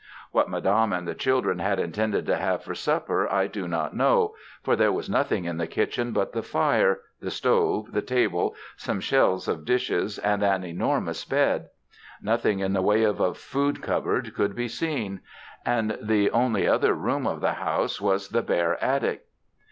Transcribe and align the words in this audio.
What 0.31 0.49
Madame 0.49 0.93
and 0.93 1.07
the 1.07 1.13
children 1.13 1.59
had 1.59 1.77
intended 1.77 2.25
to 2.25 2.35
have 2.35 2.63
for 2.63 2.73
supper 2.73 3.31
I 3.31 3.45
do 3.45 3.67
not 3.67 3.95
know, 3.95 4.33
for 4.63 4.75
there 4.75 4.91
was 4.91 5.11
nothing 5.11 5.45
in 5.45 5.57
the 5.57 5.67
kitchen 5.67 6.11
but 6.11 6.33
the 6.33 6.41
fire, 6.41 7.01
the 7.21 7.29
stove, 7.29 7.91
the 7.91 8.01
table, 8.01 8.55
some 8.75 8.99
shelves 8.99 9.47
of 9.47 9.63
dishes 9.63 10.17
and 10.17 10.41
an 10.41 10.63
enormous 10.63 11.23
bed. 11.23 11.69
Nothing 12.19 12.61
in 12.61 12.73
the 12.73 12.81
way 12.81 13.03
of 13.03 13.19
a 13.19 13.35
food 13.35 13.83
cupboard 13.83 14.33
could 14.33 14.55
be 14.55 14.67
seen. 14.67 15.21
And 15.67 15.95
the 16.01 16.31
only 16.31 16.67
other 16.67 16.95
room 16.95 17.27
of 17.27 17.39
the 17.41 17.53
house 17.53 18.01
was 18.01 18.29
the 18.29 18.41
bare 18.41 18.83
attic. 18.83 19.27